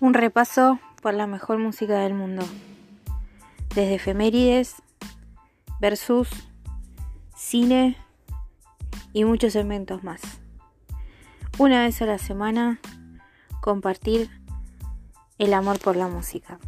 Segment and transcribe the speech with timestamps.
[0.00, 2.44] Un repaso por la mejor música del mundo.
[3.74, 4.82] Desde efemérides,
[5.80, 6.28] versus,
[7.36, 7.96] cine
[9.12, 10.20] y muchos eventos más.
[11.58, 12.80] Una vez a la semana,
[13.60, 14.30] compartir
[15.38, 16.58] el amor por la música.